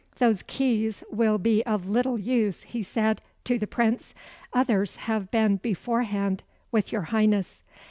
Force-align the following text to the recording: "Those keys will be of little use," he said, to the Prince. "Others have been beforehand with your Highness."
"Those 0.17 0.41
keys 0.41 1.03
will 1.11 1.37
be 1.37 1.63
of 1.67 1.87
little 1.87 2.17
use," 2.17 2.63
he 2.63 2.81
said, 2.81 3.21
to 3.43 3.59
the 3.59 3.67
Prince. 3.67 4.15
"Others 4.51 4.95
have 4.95 5.29
been 5.29 5.57
beforehand 5.57 6.41
with 6.71 6.91
your 6.91 7.03
Highness." 7.13 7.61